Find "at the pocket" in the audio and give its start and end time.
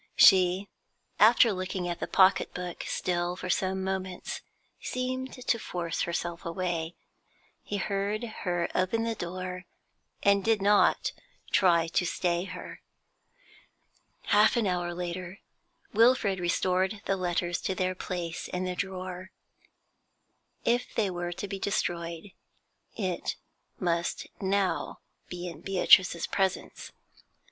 1.87-2.55